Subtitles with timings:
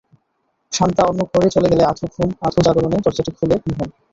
[0.73, 3.89] শান্তা অন্য ঘরে চলে গেলে আধো ঘুম, আধো জাগরণে দরজাটি খোলে মোহন।